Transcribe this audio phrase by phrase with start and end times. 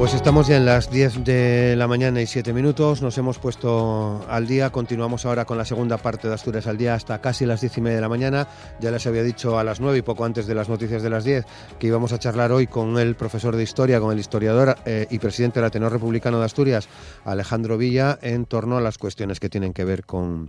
[0.00, 4.24] Pues estamos ya en las 10 de la mañana y 7 minutos, nos hemos puesto
[4.30, 7.60] al día, continuamos ahora con la segunda parte de Asturias al día hasta casi las
[7.60, 8.48] 10 y media de la mañana,
[8.80, 11.24] ya les había dicho a las 9 y poco antes de las noticias de las
[11.24, 11.44] 10
[11.78, 15.18] que íbamos a charlar hoy con el profesor de historia, con el historiador eh, y
[15.18, 16.88] presidente del Ateneo Republicano de Asturias,
[17.26, 20.48] Alejandro Villa, en torno a las cuestiones que tienen que ver con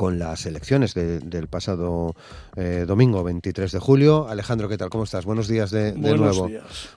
[0.00, 2.14] con las elecciones del pasado
[2.56, 4.28] eh, domingo 23 de julio.
[4.30, 4.88] Alejandro, ¿qué tal?
[4.88, 5.26] ¿Cómo estás?
[5.26, 6.48] Buenos días de, nuevo.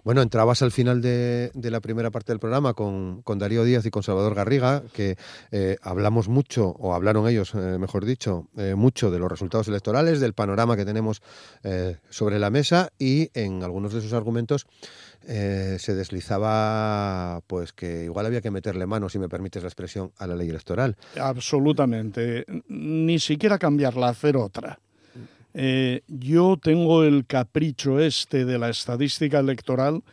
[0.06, 4.04] Bueno, entrabas al final de, la primera parte del programa con, Darío Díaz y con
[4.04, 5.18] Salvador Garriga, que
[5.52, 8.48] eh, hablamos mucho, o hablaron ellos, eh, mejor dicho,
[8.78, 11.22] mucho de los resultados electorales, del panorama que tenemos
[12.10, 14.66] sobre la mesa y en algunos de sus argumentos
[15.26, 20.12] eh, se deslizaba pues que igual había que meterle mano, si me permites la expresión,
[20.18, 20.98] a la ley electoral.
[21.18, 22.46] Absolutamente.
[22.94, 24.80] Ni siquiera cambiarla, hacer otra.
[25.56, 30.04] Eh, yo tengo el capricho este de la estadística electoral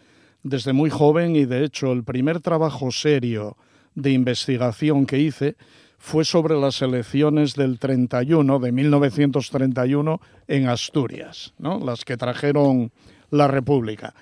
[0.42, 3.56] desde muy joven y de hecho el primer trabajo serio
[3.94, 5.56] de investigación que hice
[5.98, 11.78] fue sobre las elecciones del 31, de 1931, en Asturias, ¿no?
[11.78, 12.90] las que trajeron
[13.30, 14.14] la República.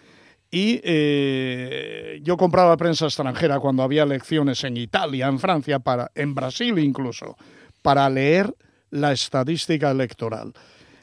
[0.50, 6.34] Y eh, yo compraba prensa extranjera cuando había elecciones en Italia, en Francia, para, en
[6.34, 7.36] Brasil incluso,
[7.88, 8.54] para leer
[8.90, 10.52] la estadística electoral.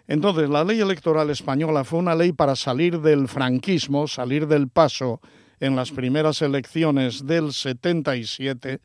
[0.08, 5.20] Entonces, la ley electoral española fue una ley para salir del franquismo, salir del paso
[5.60, 8.82] en las primeras elecciones del 77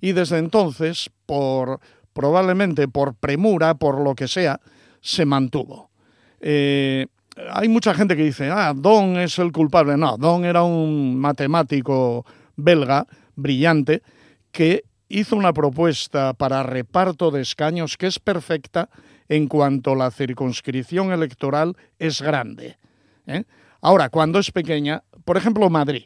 [0.00, 1.78] y desde entonces, por
[2.12, 4.60] probablemente por premura, por lo que sea,
[5.00, 5.92] se mantuvo.
[6.40, 7.06] Eh,
[7.52, 9.96] hay mucha gente que dice, ah, Don es el culpable.
[9.96, 14.02] No, Don era un matemático belga brillante
[14.50, 18.88] que hizo una propuesta para reparto de escaños que es perfecta
[19.28, 22.78] en cuanto la circunscripción electoral es grande.
[23.26, 23.44] ¿eh?
[23.80, 26.04] Ahora, cuando es pequeña, por ejemplo, Madrid,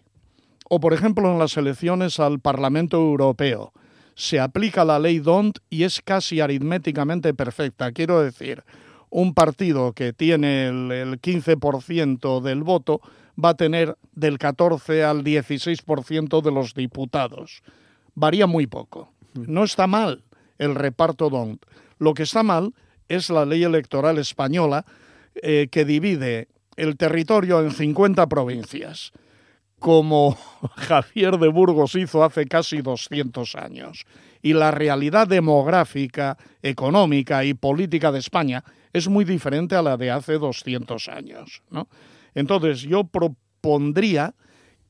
[0.68, 3.72] o por ejemplo en las elecciones al Parlamento Europeo,
[4.14, 7.90] se aplica la ley DONT y es casi aritméticamente perfecta.
[7.92, 8.62] Quiero decir,
[9.08, 13.00] un partido que tiene el, 15% del voto
[13.42, 17.62] va a tener del 14 al 16% de los diputados.
[18.20, 19.14] Varía muy poco.
[19.32, 20.24] No está mal
[20.58, 21.64] el reparto DONT.
[21.98, 22.74] Lo que está mal
[23.08, 24.84] es la ley electoral española
[25.36, 29.12] eh, que divide el territorio en 50 provincias,
[29.78, 30.36] como
[30.76, 34.04] Javier de Burgos hizo hace casi 200 años.
[34.42, 40.10] Y la realidad demográfica, económica y política de España es muy diferente a la de
[40.10, 41.62] hace 200 años.
[41.70, 41.88] ¿no?
[42.34, 44.34] Entonces, yo propondría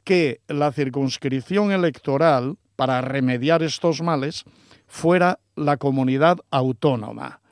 [0.03, 4.45] que la circunscripción electoral para remediar estos males
[4.87, 7.43] fuera la comunidad autónoma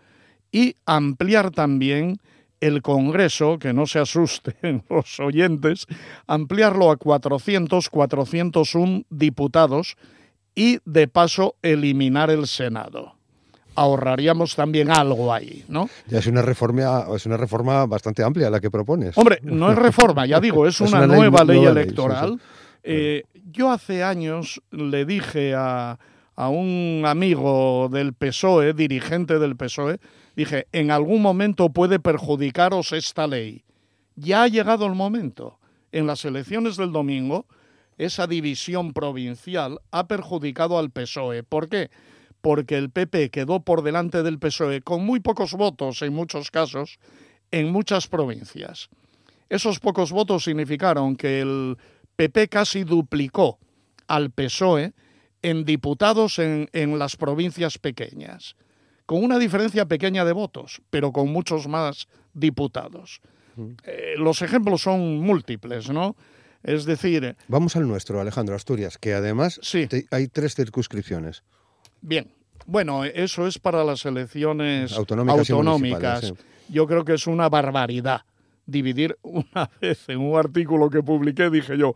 [0.51, 2.17] y ampliar también
[2.63, 5.85] el Congreso, que no se asusten los oyentes,
[6.27, 9.99] ampliarlo a 400, 401 diputados
[10.55, 13.13] y de paso eliminar el Senado
[13.75, 15.89] ahorraríamos también algo ahí, ¿no?
[16.09, 19.17] Ya es una reforma, es una reforma bastante amplia la que propones.
[19.17, 22.41] Hombre, no es reforma, ya digo, es, una, nueva ley, electoral.
[22.83, 25.99] Eh, yo hace años le dije a,
[26.35, 29.99] a un amigo del PSOE, dirigente del PSOE,
[30.37, 33.65] dije, en algún momento puede perjudicaros esta ley.
[34.17, 35.59] Ya ha llegado el momento.
[35.91, 37.47] En las elecciones del domingo,
[37.97, 41.43] esa división provincial ha perjudicado al PSOE.
[41.43, 41.91] ¿Por qué?
[42.41, 46.99] porque el PP quedó por delante del PSOE con muy pocos votos en muchos casos
[47.51, 48.89] en muchas provincias.
[49.49, 51.79] Esos pocos votos significaron que el
[52.19, 53.61] PP casi duplicó
[54.09, 54.93] al PSOE
[55.41, 58.57] en diputados en, las provincias pequeñas,
[59.07, 63.21] con una diferencia pequeña de votos, pero con muchos más diputados.
[63.85, 66.17] Eh, los ejemplos son múltiples, ¿no?
[66.65, 67.37] Es decir...
[67.47, 69.61] Vamos al nuestro, Alejandro Asturias, que además
[70.11, 71.45] hay tres circunscripciones.
[72.01, 72.33] Bien,
[72.67, 76.35] bueno, eso es para las elecciones autonómicas.
[76.69, 78.23] Yo creo que es una barbaridad
[78.69, 81.95] dividir una vez en un artículo que publiqué, dije yo,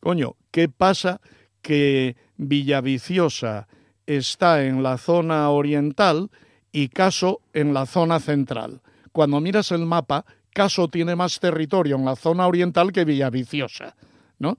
[0.00, 1.20] coño, ¿qué pasa
[1.62, 3.68] que Villaviciosa
[4.06, 6.30] está en la zona oriental
[6.72, 8.80] y Caso en la zona central?
[9.12, 13.96] Cuando miras el mapa, Caso tiene más territorio en la zona oriental que Villaviciosa,
[14.38, 14.58] ¿no?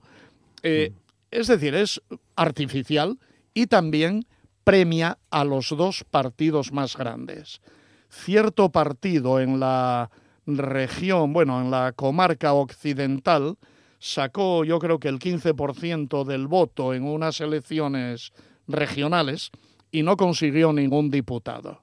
[0.62, 1.06] Eh, mm.
[1.30, 2.00] Es decir, es
[2.36, 3.18] artificial
[3.54, 4.26] y también
[4.62, 7.60] premia a los dos partidos más grandes.
[8.08, 10.10] Cierto partido en la
[10.46, 13.56] región, bueno, en la comarca occidental,
[13.98, 18.32] sacó yo creo que el 15% del voto en unas elecciones
[18.68, 19.50] regionales
[19.90, 21.82] y no consiguió ningún diputado.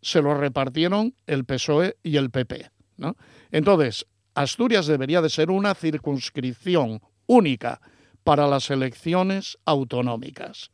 [0.00, 2.70] se lo repartieron el PSOE y el PP.
[2.98, 3.16] ¿no?
[3.50, 7.80] Entonces, Asturias debería de ser una circunscripción única
[8.22, 10.70] para las elecciones autonómicas.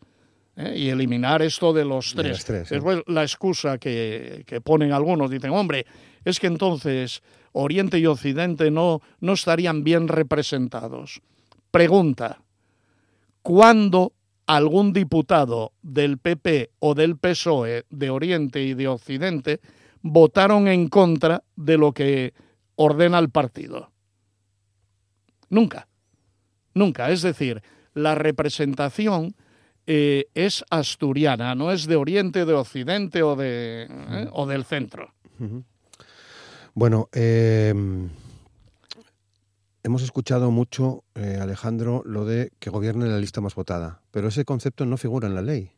[0.56, 0.75] ¿eh?
[0.76, 2.46] Y eliminar esto de los tres.
[2.69, 5.87] Después, la excusa que, que, ponen algunos, dicen, hombre,
[6.25, 7.23] es que entonces
[7.53, 11.21] Oriente y Occidente no, no estarían bien representados.
[11.71, 12.41] Pregunta,
[13.43, 14.12] ¿cuándo
[14.47, 19.61] algún diputado del PP o del PSOE de Oriente y de Occidente
[20.03, 22.35] votaron en contra de lo que
[22.76, 23.91] ordena el partido.
[25.49, 25.88] Nunca,
[26.75, 27.11] nunca.
[27.11, 27.62] Es decir,
[27.94, 29.35] la representación
[29.87, 35.15] eh, es asturiana, no es de Oriente, de Occidente o, de, eh, o del centro.
[36.75, 37.73] Bueno, eh,
[39.82, 44.85] hemos escuchado mucho, Alejandro, lo de que gobierne la lista más votada, pero ese concepto
[44.85, 45.73] no figura en la ley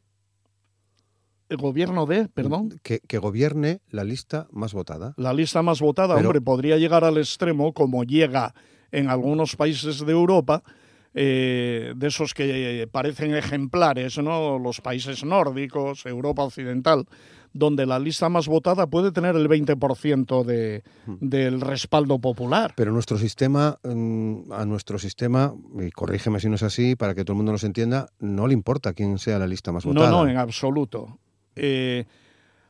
[1.48, 2.81] el gobierno de, perdón.
[2.82, 5.14] Que, gobierne la lista más votada.
[5.16, 8.54] La lista más votada, hombre, podría llegar al extremo como llega
[8.90, 10.62] en algunos países de Europa,
[11.14, 14.58] eh, de esos que parecen ejemplares, ¿no?
[14.58, 17.06] Los países nórdicos, Europa Occidental,
[17.56, 21.14] donde la lista más votada puede tener el 20% de, hmm.
[21.20, 22.75] del respaldo popular.
[22.76, 27.25] Pero nuestro sistema, mm, a nuestro sistema, y corrígeme si no es así, para que
[27.25, 30.11] todo el mundo nos entienda, no le importa quién sea la lista más votada.
[30.11, 31.19] No, no, en absoluto.
[31.55, 32.05] Eh,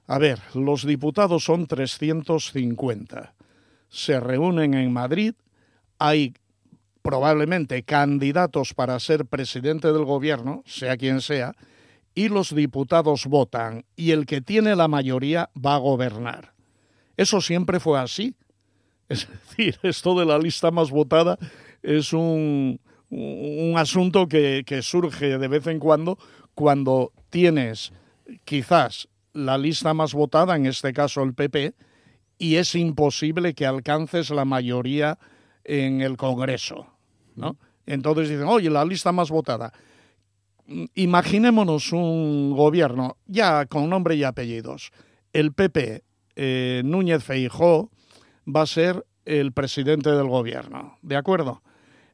[0.06, 3.34] a ver, los diputados son 350.
[3.88, 5.34] Se reúnen en Madrid,
[5.98, 6.34] hay
[7.02, 11.54] probablemente candidatos para ser presidente del gobierno, sea quien sea,
[12.16, 16.54] y los diputados votan y el que tiene la mayoría va a gobernar.
[17.16, 18.34] Eso siempre fue así.
[19.08, 21.38] Es decir, esto de la lista más votada
[21.80, 22.80] es un,
[23.10, 26.18] un asunto que, surge de vez en cuando
[26.54, 27.92] cuando tienes
[28.44, 31.74] quizás la lista más votada, en este caso el PP,
[32.38, 35.18] y es imposible que alcances la mayoría
[35.64, 36.86] en el Congreso.
[37.36, 37.58] ¿no?
[37.84, 39.72] Entonces dicen, oye, la lista más votada.
[40.94, 44.90] Imaginémonos un gobierno ya con nombre y apellidos.
[45.32, 46.02] El PP,
[46.34, 47.90] eh, Núñez Feijó,
[48.46, 50.98] va a ser el presidente del gobierno.
[51.02, 51.62] ¿De acuerdo?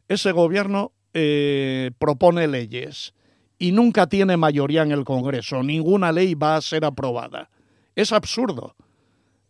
[0.09, 3.15] Ese gobierno eh, propone leyes
[3.59, 5.63] y nunca tiene mayoría en el Congreso.
[5.63, 7.51] Ninguna ley va a ser aprobada.
[7.95, 8.75] Es absurdo.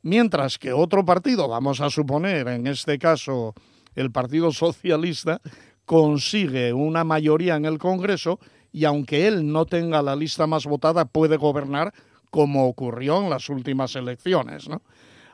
[0.03, 3.55] Mientras que otro partido, vamos a suponer, en este caso
[3.95, 5.41] el Partido Socialista,
[5.85, 8.41] consigue una mayoría en el Congreso
[8.73, 11.93] y aunque él no tenga la lista más votada, puede gobernar
[12.31, 14.69] como ocurrió en las últimas elecciones.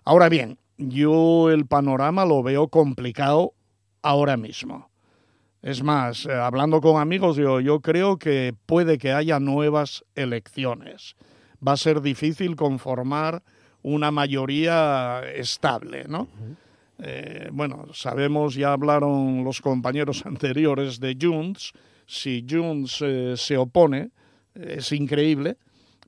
[0.05, 3.55] Ahora bien, yo el panorama lo veo complicado
[4.03, 4.91] ahora mismo.
[5.63, 11.17] Es más, eh, hablando con amigos, yo, yo creo que puede que haya nuevas elecciones.
[11.67, 13.43] Va a ser difícil conformar
[13.83, 16.29] una mayoría estable, ¿no?
[17.01, 21.73] Eh, bueno, sabemos, ya hablaron los compañeros anteriores de Junts,
[22.09, 24.11] si Junts eh, se opone,
[24.55, 25.59] es increíble,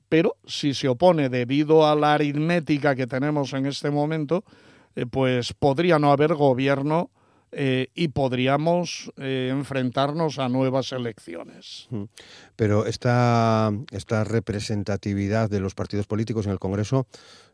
[0.09, 4.43] pero si se opone debido a la aritmética que tenemos en este momento,
[5.09, 7.11] pues podría no haber gobierno
[7.53, 11.89] eh, y podríamos eh, enfrentarnos a nuevas elecciones.
[12.55, 17.07] Pero esta, esta representatividad de los partidos políticos en el Congreso,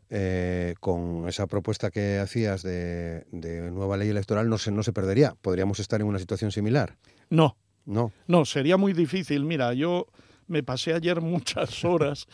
[0.08, 3.24] eh, con esa propuesta que hacías de,
[3.72, 5.34] nueva ley electoral, no se, no se perdería.
[5.42, 6.96] ¿Podríamos estar en una situación similar?
[7.28, 7.56] No.
[7.88, 8.12] No.
[8.26, 9.44] No, sería muy difícil.
[9.46, 10.06] Mira, yo
[10.46, 12.26] me pasé ayer muchas horas,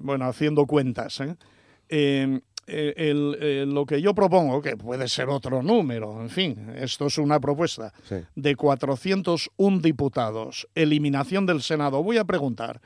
[0.00, 1.20] bueno, haciendo cuentas.
[1.20, 1.34] ¿eh?
[2.68, 7.40] Eh, lo que yo propongo, que puede ser otro número, en fin, esto es una
[7.40, 7.92] propuesta,
[8.36, 12.02] de 401 diputados, eliminación del Senado.
[12.02, 12.80] Voy a preguntar,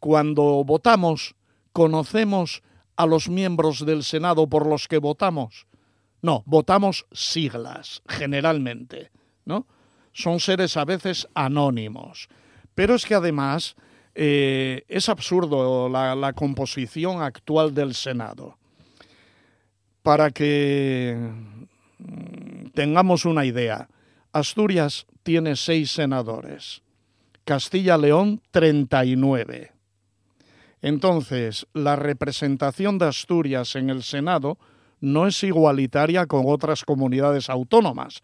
[0.00, 1.36] cuando votamos,
[1.72, 2.62] ¿conocemos
[2.96, 5.66] a los miembros del Senado por los que votamos?
[6.22, 9.10] No, votamos siglas, generalmente,
[9.44, 9.66] ¿no?
[10.12, 12.28] Son seres a veces anónimos.
[12.74, 13.76] Pero es que además
[14.14, 18.56] eh, es absurdo la composición actual del Senado
[20.02, 21.16] para que
[21.98, 23.88] mm, tengamos una idea,
[24.32, 26.82] Asturias tiene seis senadores,
[27.44, 29.72] Castilla-León 39.
[30.80, 34.58] Entonces, la representación de Asturias en el Senado
[35.00, 38.20] no es igualitaria con otras comunidades autónomas.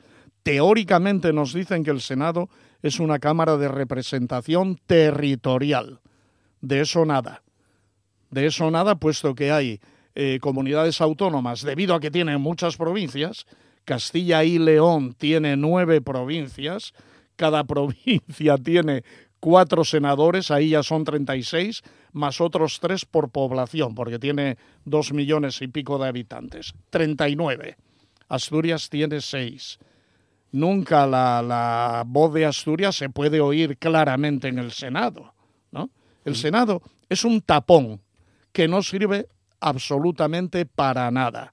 [0.49, 2.49] Teóricamente nos dicen que el Senado
[2.81, 6.00] es una Cámara de representación territorial.
[6.62, 7.43] De eso nada.
[8.31, 9.78] De eso nada, puesto que hay
[10.14, 13.45] eh, comunidades autónomas, debido a que tienen muchas provincias,
[13.85, 16.95] Castilla y León tiene nueve provincias,
[17.37, 19.05] cada provincia tiene
[19.40, 25.61] cuatro senadores, ahí ya son 36, más otros tres por población, porque tiene dos millones
[25.61, 26.73] y pico de habitantes.
[26.88, 27.76] 39.
[28.31, 29.78] Asturias tiene seis.
[30.52, 35.35] Nunca la, la voz de Asturias se puede oír claramente en el Senado.
[35.71, 35.90] ¿no?
[36.25, 38.00] El Senado es un tapón
[38.52, 39.28] que no sirve
[39.61, 41.52] absolutamente para nada.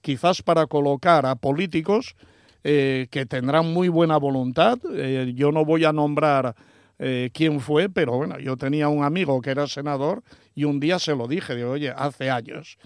[0.00, 2.14] Quizás para colocar a políticos
[2.62, 4.78] eh, que tendrán muy buena voluntad.
[4.94, 6.54] Eh, yo no voy a nombrar
[6.98, 10.22] eh, quién fue, pero bueno, yo tenía un amigo que era senador
[10.54, 12.78] y un día se lo dije, de oye, hace años,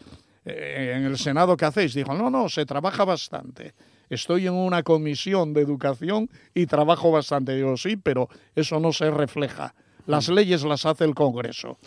[0.45, 1.93] en el Senado, ¿qué hacéis?
[1.93, 3.75] Dijo, no, no, se trabaja bastante.
[4.11, 7.55] Estoy en una comisión de educación y trabajo bastante.
[7.55, 9.75] Digo, sí, pero eso no se refleja.
[10.07, 11.79] Las leyes las hace el Congreso.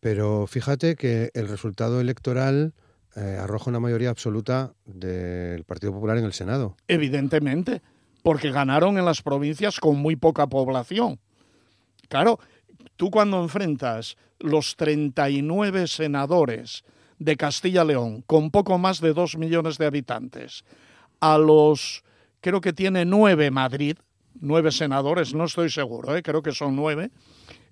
[0.00, 2.74] pero fíjate que el resultado electoral
[3.16, 6.76] eh, arroja una mayoría absoluta del Partido Popular en el Senado.
[6.88, 7.80] Evidentemente,
[8.24, 11.20] porque ganaron en las provincias con muy poca población.
[12.08, 12.40] Claro,
[12.96, 16.82] tú cuando enfrentas los 39 senadores
[17.20, 20.64] de Castilla-León con poco más de dos millones de habitantes,
[21.20, 22.02] a los,
[22.40, 23.96] creo que tiene nueve Madrid,
[24.40, 26.22] nueve senadores, no estoy seguro, ¿eh?
[26.22, 27.10] creo que son nueve,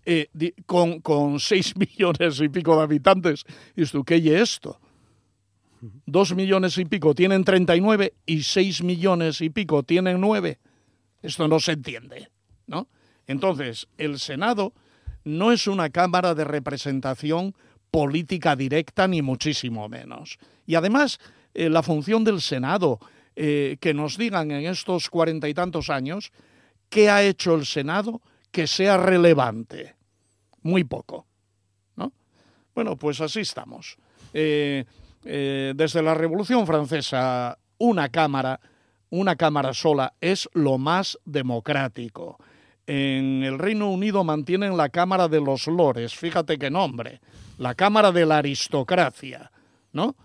[0.04, 0.28] eh,
[0.66, 3.44] con, con seis millones y pico de habitantes.
[3.76, 4.78] ¿Y tú qué es esto?
[6.06, 10.58] dos millones y pico tienen 39 y seis millones y pico tienen nueve.
[11.22, 12.30] Esto no se entiende,
[12.66, 12.88] ¿no?
[13.26, 14.72] Entonces, el Senado
[15.24, 17.54] no es una cámara de representación
[17.90, 20.38] política directa, ni muchísimo menos.
[20.66, 21.18] Y además,
[21.54, 22.98] eh, la función del Senado,
[23.34, 26.32] eh, que nos digan en estos cuarenta y tantos años,
[26.88, 28.20] ¿qué ha hecho el Senado
[28.50, 29.94] que sea relevante?
[30.62, 31.26] Muy poco,
[31.96, 32.12] ¿no?
[32.74, 33.96] Bueno, pues así estamos.
[34.34, 34.84] Eh,
[35.24, 38.60] eh, desde la Revolución Francesa, una cámara,
[39.10, 42.38] una cámara sola, es lo más democrático.
[42.86, 47.20] En el Reino Unido mantienen la Cámara de los Lores, fíjate qué nombre,
[47.58, 49.52] la Cámara de la Aristocracia,
[49.92, 50.16] ¿no?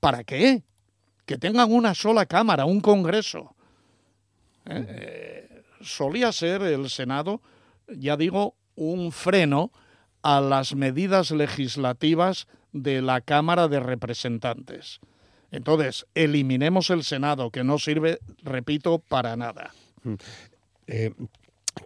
[0.00, 0.62] ¿Para qué?
[1.26, 3.54] Que tengan una sola Cámara, un Congreso.
[4.66, 5.44] ¿Eh?
[5.84, 7.40] solía ser el Senado,
[7.88, 9.70] ya digo, un freno
[10.22, 15.00] a las medidas legislativas de la Cámara de Representantes.
[15.50, 19.72] Entonces, eliminemos el Senado, que no sirve, repito, para nada.
[20.02, 20.14] Mm.
[20.86, 21.12] Eh,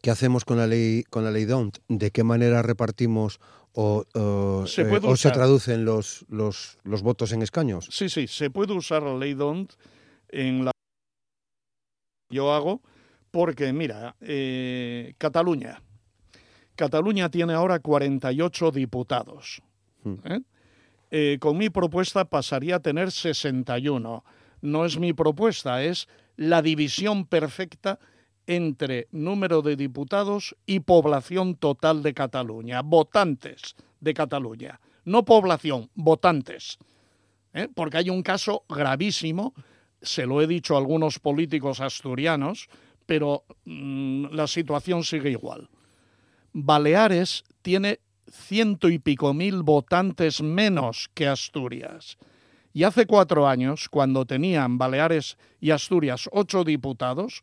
[0.03, 1.79] ¿Qué hacemos con la ley con la ley DONT?
[1.89, 3.41] ¿De qué manera repartimos
[3.81, 7.87] o, se, eh, se traducen los, los, los, votos en escaños?
[7.93, 9.73] Sí, sí, se puede usar la ley DONT
[10.31, 10.73] en la
[12.29, 12.83] yo hago
[13.31, 15.81] porque, mira, eh, Cataluña.
[16.75, 19.63] Cataluña tiene ahora 48 diputados.
[20.03, 20.15] Mm.
[20.25, 20.41] ¿eh?
[21.11, 24.25] Eh, con mi propuesta pasaría a tener 61.
[24.61, 28.01] No es mi propuesta, es la división perfecta
[28.49, 36.79] entre número de diputados y población total de Cataluña, votantes de Cataluña, no población, votantes.
[37.53, 37.69] ¿eh?
[37.73, 39.53] Porque hay un caso gravísimo,
[40.01, 42.71] se lo he dicho a algunos políticos asturianos,
[43.05, 45.69] pero mm, la situación sigue igual.
[46.55, 48.01] Baleares tiene
[48.31, 52.17] ciento y pico mil votantes menos que Asturias.
[52.73, 57.43] Y hace cuatro años, cuando tenían Baleares y Asturias ocho diputados,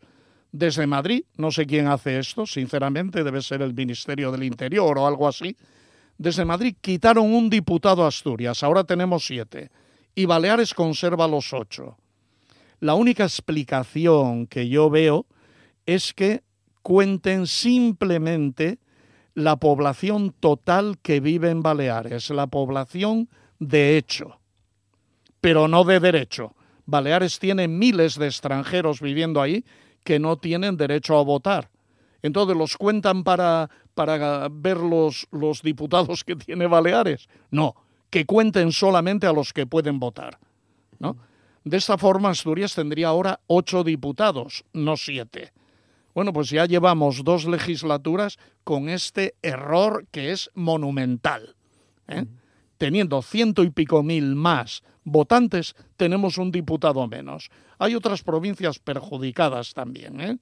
[0.55, 5.05] desde Madrid, no sé quién hace esto, sinceramente debe ser el Ministerio del Interior o
[5.05, 5.57] algo así,
[6.17, 9.69] desde Madrid quitaron un diputado a Asturias, ahora tenemos siete,
[10.15, 11.97] y Baleares conserva los ocho.
[12.79, 15.25] La única explicación que yo veo
[15.85, 16.41] es que
[16.81, 18.79] cuenten simplemente
[19.33, 23.27] la población total que vive en Baleares, la población
[23.59, 24.39] de hecho,
[25.41, 26.55] pero no de derecho.
[26.85, 29.65] Baleares tiene miles de extranjeros viviendo ahí
[30.05, 31.69] que no tienen derecho a votar.
[32.21, 37.27] Entonces, ¿los cuentan para, para ver los, los diputados que tiene Baleares?
[37.51, 37.75] No,
[38.09, 40.39] que cuenten solamente a los que pueden votar.
[41.00, 41.17] ¿no?
[41.65, 45.51] De esta forma, Asturias tendría ahora ocho diputados, no siete.
[46.13, 51.55] Bueno, pues ya llevamos dos legislaturas con este error que es monumental.
[52.07, 52.25] ¿eh?
[52.77, 57.50] Teniendo ciento y pico mil más votantes, tenemos un diputado menos.
[57.79, 60.19] Hay otras provincias perjudicadas también.
[60.19, 60.38] ¿eh?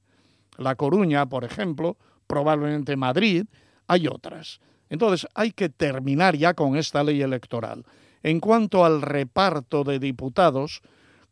[0.58, 3.46] La Coruña, por ejemplo, probablemente Madrid,
[3.88, 4.60] hay otras.
[4.90, 7.86] Entonces, hay que terminar ya con esta ley electoral.
[8.24, 10.82] En cuanto al reparto de diputados,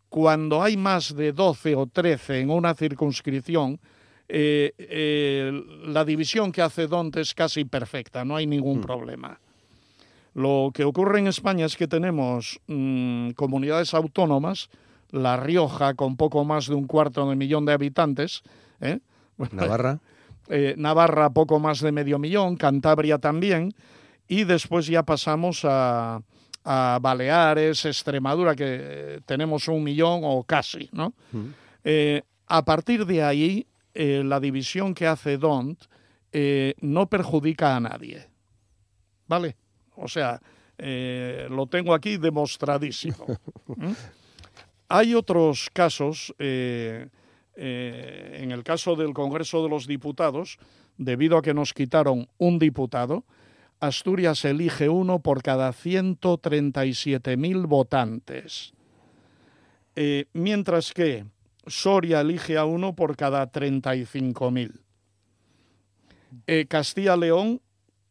[0.09, 3.79] cuando hay más de 12 o 13 en una circunscripción,
[4.27, 5.51] eh, eh,
[5.85, 8.81] la división que hace Dont es casi perfecta, no hay ningún mm.
[8.81, 9.39] problema.
[10.33, 14.69] Lo que ocurre en España es que tenemos mm, comunidades autónomas,
[15.09, 18.43] La Rioja con poco más de un cuarto de millón de habitantes,
[18.79, 18.99] ¿eh?
[19.51, 19.99] Navarra.
[20.47, 23.73] eh, Navarra poco más de medio millón, Cantabria también,
[24.27, 26.21] y después ya pasamos a,
[26.63, 31.13] a Baleares, Extremadura, que eh, tenemos un millón o casi, ¿no?
[31.83, 35.83] Eh, a partir de ahí, la división que hace DONT
[36.81, 38.29] no perjudica a nadie,
[39.27, 39.57] ¿vale?
[39.95, 40.41] O sea,
[40.77, 43.25] lo tengo aquí demostradísimo.
[44.89, 47.11] Hay otros casos, en
[47.55, 50.57] el caso del Congreso de los Diputados,
[50.97, 53.23] debido a que nos quitaron un diputado,
[53.81, 58.73] Asturias elige uno por cada 137.000 votantes,
[59.95, 61.25] eh, mientras que
[61.65, 64.79] Soria elige a uno por cada 35.000.
[66.45, 67.59] Eh, Castilla-León,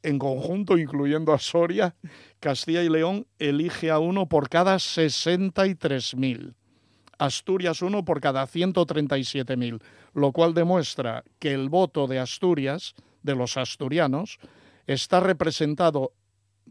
[0.02, 1.94] en conjunto, incluyendo a Soria,
[2.40, 6.54] Castilla y León elige a uno por cada 63.000.
[7.18, 9.82] Asturias uno por cada 137.000,
[10.14, 14.38] lo cual demuestra que el voto de Asturias, de los asturianos,
[14.86, 16.14] está representado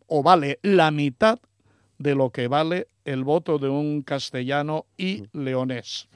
[0.08, 1.40] o vale la mitad
[2.00, 6.08] de lo que vale el voto de un castellano y leonés.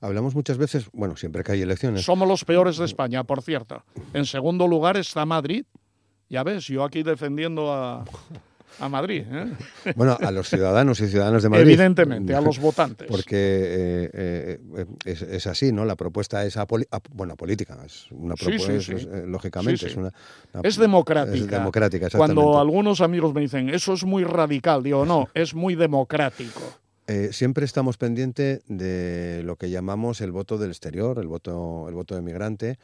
[0.00, 2.04] Hablamos muchas veces, bueno, siempre que hay elecciones.
[2.04, 3.84] Somos los peores de España, por cierto.
[4.14, 5.64] En segundo lugar está Madrid.
[6.32, 8.06] Ya ves, yo aquí defendiendo a,
[8.80, 9.24] a Madrid.
[9.30, 9.52] ¿eh?
[9.96, 11.66] Bueno, a los ciudadanos y ciudadanas de Madrid.
[11.66, 13.06] Evidentemente, a los votantes.
[13.06, 15.84] Porque eh, eh, es, así, ¿no?
[15.84, 16.56] La propuesta es
[17.10, 18.72] bueno, política, es una propuesta,
[19.26, 19.86] lógicamente.
[19.88, 20.10] Es, una,
[20.62, 21.36] es democrática.
[21.36, 25.74] Es democrática, Cuando algunos amigos me dicen, eso es muy radical, digo, no, es muy
[25.74, 26.62] democrático.
[27.30, 32.14] siempre estamos pendientes de lo que llamamos el voto del exterior, el voto, el voto
[32.14, 32.78] de migrante,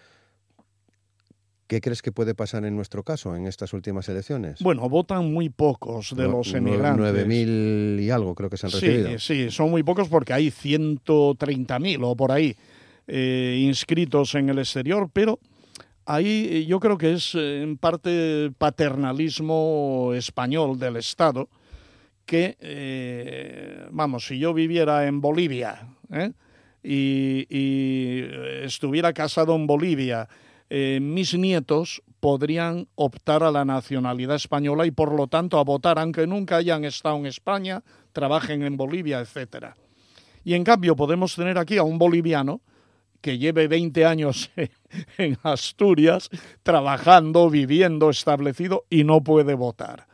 [1.69, 4.63] ¿Qué crees que puede pasar en nuestro caso en estas últimas elecciones?
[4.63, 7.27] Bueno, votan muy pocos de los emigrantes.
[7.27, 9.19] 9.000 y algo creo que se han recibido.
[9.19, 12.57] Sí, son muy pocos porque hay 130.000 o por ahí
[13.07, 15.41] eh, inscritos en el exterior, pero
[16.07, 21.51] ahí eh, yo creo que es eh, en parte paternalismo español del Estado,
[22.25, 25.87] que, vamos, si yo viviera en Bolivia
[26.83, 28.25] y, y
[28.63, 30.29] estuviera casado en Bolivia,
[30.71, 35.99] eh, mis nietos podrían optar a la nacionalidad española y por lo tanto a votar,
[35.99, 39.77] aunque nunca hayan estado en España, trabajen en Bolivia, etcétera.
[40.45, 42.61] Y en cambio podemos tener aquí a un boliviano
[43.21, 44.51] que lleve 20 años
[45.19, 46.29] en Asturias,
[46.63, 50.07] trabajando, viviendo, establecido y no puede votar.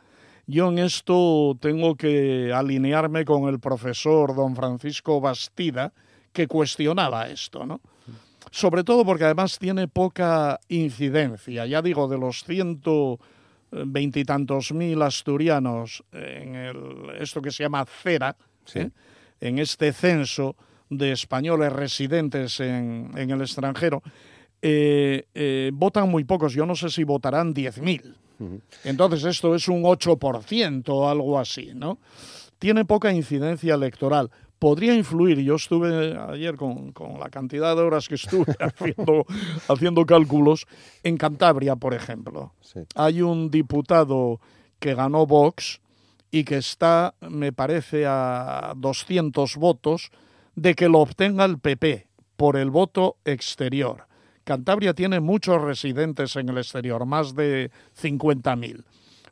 [0.47, 5.91] Yo en esto tengo que alinearme con el profesor don Francisco Bastida,
[6.31, 7.81] que cuestionaba esto, ¿no?
[8.55, 11.65] Sobre todo porque además tiene poca incidencia.
[11.65, 13.19] Ya digo, de los ciento
[13.69, 16.55] veintitantos mil asturianos en
[17.19, 18.37] esto que se llama CERA,
[18.75, 18.91] ¿eh?
[19.41, 20.55] en este censo
[20.89, 24.01] de españoles residentes en, el extranjero,
[24.61, 26.53] eh, eh, votan muy pocos.
[26.53, 28.15] Yo no sé si votarán 10.000.
[28.85, 31.99] Entonces esto es un 8% o algo así, ¿no?
[32.57, 35.39] Tiene poca incidencia electoral podría influir.
[35.39, 39.25] Yo estuve ayer con, la cantidad de horas que estuve haciendo,
[39.67, 40.65] haciendo cálculos
[41.03, 42.53] en Cantabria, por ejemplo.
[42.95, 44.39] Hay un diputado
[44.79, 45.81] que ganó Vox
[46.31, 50.11] y que está, me parece, a 200 votos
[50.55, 54.07] de que lo obtenga el PP por el voto exterior.
[54.43, 58.83] Cantabria tiene muchos residentes en el exterior, más de 50.000.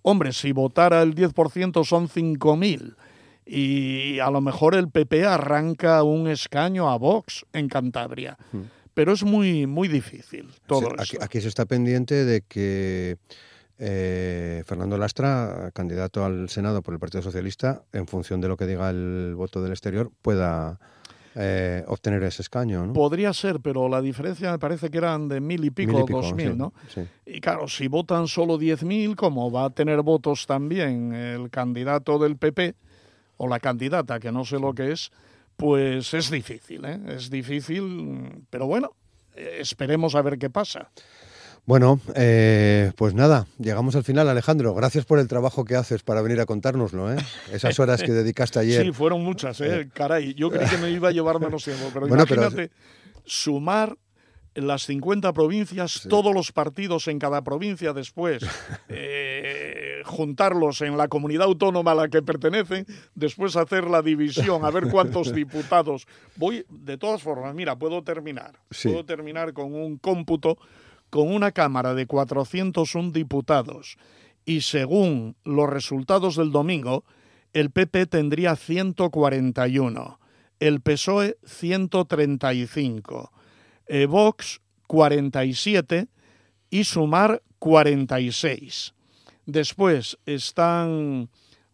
[0.02, 2.96] Hombre, si votara el 10% son 5.000
[3.46, 8.38] y a lo mejor el PP arranca un escaño a Vox en Cantabria.
[8.52, 8.62] Hmm.
[8.94, 13.18] Pero es muy, muy difícil todo aquí, se está pendiente de que
[13.80, 18.68] eh, Fernando Lastra, candidato al Senado por el Partido Socialista, en función de lo que
[18.68, 20.80] diga el voto del exterior, pueda
[21.36, 22.86] eh, obtener ese escaño.
[22.86, 22.94] ¿no?
[22.94, 26.56] Podría ser, pero la diferencia me parece que eran de mil y pico, dos mil,
[26.56, 26.74] ¿no?
[27.26, 32.20] Y claro, si votan solo diez mil, como va a tener votos también el candidato
[32.20, 32.76] del PP,
[33.38, 35.12] o la candidata, que no sé lo que es,
[35.56, 37.00] pues es difícil, ¿eh?
[37.10, 38.92] es difícil, pero bueno,
[39.36, 40.92] eh, esperemos a ver qué pasa.
[41.66, 44.74] Bueno, eh, pues nada, llegamos al final, Alejandro.
[44.74, 47.18] Gracias por el trabajo que haces para venir a contárnoslo, ¿eh?
[47.54, 48.84] Esas horas que dedicaste ayer.
[48.84, 49.90] Sí, fueron muchas, ¿eh?
[49.94, 52.72] Caray, yo creí que me iba a llevar menos tiempo, pero imagínate
[53.26, 53.96] sumar
[54.56, 58.44] las 50 provincias, todos los partidos en cada provincia después,
[58.90, 59.43] eh,
[60.14, 64.90] juntarlos en la comunidad autónoma a la que pertenecen, después hacer la división, a ver
[64.90, 66.08] cuántos diputados.
[66.36, 68.54] Voy, de todas formas, mira, puedo terminar.
[68.82, 70.58] Puedo terminar con un cómputo,
[71.10, 73.98] con una Cámara de 401 diputados.
[74.46, 77.04] Y según los resultados del domingo,
[77.54, 80.20] el PP tendría 141,
[80.60, 83.32] el PSOE 135
[83.88, 86.08] eh, Vox 47
[86.70, 88.94] y sumar 46.
[89.46, 91.30] Después están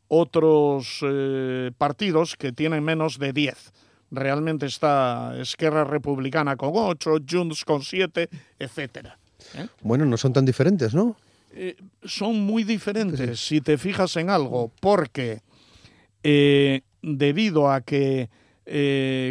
[0.07, 3.71] otros eh, partidos que tienen menos de 10.
[4.11, 8.27] Realmente está Esquerra Republicana con 8, Junts con 7,
[8.57, 9.17] etcétera.
[9.55, 9.67] ¿eh?
[9.81, 11.15] Bueno, no son tan diferentes, ¿no?
[11.53, 15.41] Eh, son muy diferentes, si te fijas en algo, porque
[17.01, 18.29] debido a que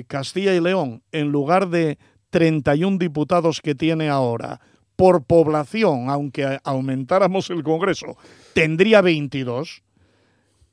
[0.08, 1.98] Castilla y León, en lugar de
[2.30, 4.60] 31 diputados que tiene ahora,
[4.98, 8.16] por población, aunque aumentáramos el Congreso,
[8.52, 9.84] tendría 22,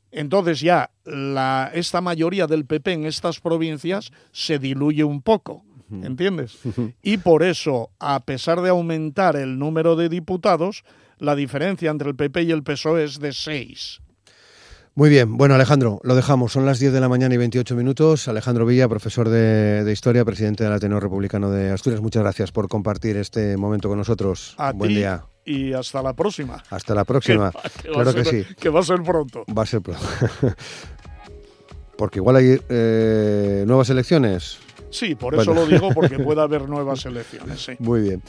[0.10, 5.64] entonces ya la, esta mayoría del PP en estas provincias se diluye un poco.
[5.92, 6.58] ¿Entiendes?
[7.04, 10.84] Y por eso, a pesar de aumentar el número de diputados,
[11.20, 14.02] la diferencia entre el PP y el PSOE es de 6.
[14.98, 16.54] Muy bien, bueno Alejandro, lo dejamos.
[16.54, 18.30] Son las 10 de la mañana y 28 minutos.
[18.30, 22.02] Alejandro Villa, profesor de, Historia, presidente del Ateneo Republicano de Asturias.
[22.02, 24.56] Muchas gracias por compartir este momento con nosotros.
[24.76, 25.26] Buen día.
[25.44, 26.64] Y hasta la próxima.
[26.70, 27.52] Hasta la próxima.
[27.84, 28.46] claro que sí.
[28.58, 29.44] Que va a ser pronto.
[29.56, 30.02] Va a ser pronto.
[31.98, 34.60] Porque igual hay eh, nuevas elecciones.
[34.96, 37.62] Sí, por eso lo digo, porque puede haber nuevas elecciones.
[37.64, 37.74] Sí.
[37.80, 38.22] Muy bien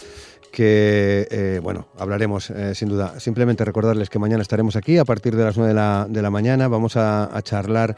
[0.57, 3.21] que, eh, bueno, hablaremos eh, sin duda.
[3.21, 6.31] Simplemente recordarles que mañana estaremos aquí a partir de las 9 de la, de la
[6.31, 6.67] mañana.
[6.67, 7.95] Vamos a, a charlar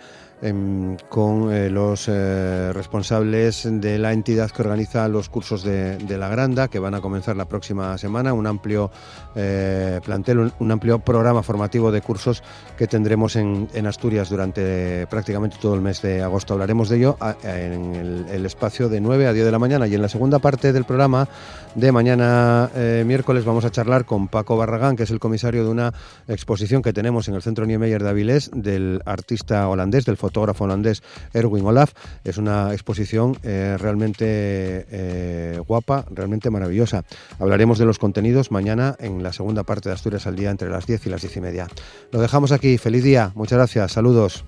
[1.08, 6.68] con eh, los eh, responsables de la entidad que organiza los cursos de, la Granda,
[6.68, 8.90] que van a comenzar la próxima semana, un amplio
[9.34, 12.42] eh, plantel, un, amplio programa formativo de cursos
[12.76, 16.54] que tendremos en, Asturias durante prácticamente todo el mes de agosto.
[16.54, 20.02] Hablaremos de ello en el, espacio de 9 a 10 de la mañana y en
[20.02, 21.28] la segunda parte del programa
[21.74, 22.70] de mañana
[23.04, 25.94] miércoles vamos a charlar con Paco Barragán, que es el comisario de una
[26.28, 31.02] exposición que tenemos en el Centro Niemeyer de Avilés del artista holandés, del fotógrafo holandés
[31.32, 31.92] Erwin Olaf.
[32.24, 34.26] Es una exposición eh, realmente
[34.90, 37.04] eh, guapa, realmente maravillosa.
[37.38, 40.86] Hablaremos de los contenidos mañana en la segunda parte de Asturias al día entre las
[40.86, 41.68] 10 y las 10 y media.
[42.12, 42.78] Lo dejamos aquí.
[42.78, 43.32] Feliz día.
[43.34, 43.92] Muchas gracias.
[43.92, 44.44] Saludos.